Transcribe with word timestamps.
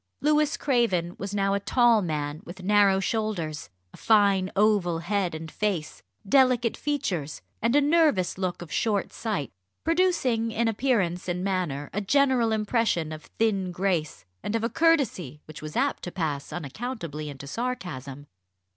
Louis 0.19 0.57
Craven 0.57 1.15
was 1.19 1.35
now 1.35 1.53
a 1.53 1.59
tall 1.59 2.01
man 2.01 2.41
with 2.43 2.63
narrow 2.63 2.99
shoulders, 2.99 3.69
a 3.93 3.97
fine 3.97 4.51
oval 4.55 4.97
head 4.97 5.35
and 5.35 5.51
face, 5.51 6.01
delicate 6.27 6.75
features, 6.75 7.43
and 7.61 7.75
a 7.75 7.81
nervous 7.81 8.35
look 8.39 8.63
of 8.63 8.71
short 8.71 9.13
sight, 9.13 9.51
producing 9.83 10.49
in 10.49 10.67
appearance 10.67 11.27
and 11.29 11.43
manner 11.43 11.91
a 11.93 12.01
general 12.01 12.51
impression 12.51 13.11
of 13.11 13.25
thin 13.37 13.71
grace 13.71 14.25
and 14.41 14.55
of 14.55 14.63
a 14.63 14.69
courtesy 14.69 15.39
which 15.45 15.61
was 15.61 15.75
apt 15.77 16.01
to 16.01 16.11
pass 16.11 16.51
unaccountably 16.51 17.29
into 17.29 17.45
sarcasm. 17.45 18.25